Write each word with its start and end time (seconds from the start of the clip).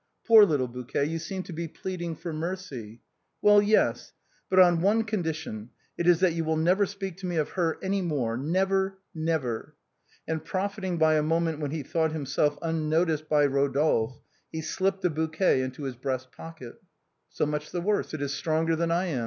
Poor 0.25 0.43
little 0.47 0.67
bouquet, 0.67 1.05
you 1.05 1.19
seem 1.19 1.43
to 1.43 1.53
be 1.53 1.67
pleading 1.67 2.15
for 2.15 2.33
mercy; 2.33 3.03
well, 3.39 3.61
yes; 3.61 4.13
but 4.49 4.57
on 4.57 4.81
one 4.81 5.03
condition; 5.03 5.69
it 5.95 6.07
is 6.07 6.21
that 6.21 6.33
you 6.33 6.43
will 6.43 6.57
never 6.57 6.87
speak 6.87 7.17
to 7.17 7.27
me 7.27 7.35
of 7.35 7.49
her 7.49 7.77
any 7.83 8.01
more, 8.01 8.35
never! 8.35 8.97
never!" 9.13 9.75
And 10.27 10.43
profiting 10.43 10.97
by 10.97 11.17
a 11.17 11.21
moment 11.21 11.59
when 11.59 11.69
he 11.69 11.83
thought 11.83 12.13
himself 12.13 12.57
unnoticed 12.63 13.29
by 13.29 13.45
Rodolphe, 13.45 14.23
he 14.51 14.61
slipped 14.61 15.01
the 15.03 15.11
bouquet 15.11 15.61
into 15.61 15.83
his 15.83 15.95
breast 15.95 16.31
pocket." 16.31 16.81
So 17.29 17.45
much 17.45 17.69
the 17.69 17.79
worse, 17.81 18.11
it 18.15 18.23
is 18.23 18.33
stronger 18.33 18.75
than 18.75 18.89
I 18.89 19.05
am. 19.05 19.19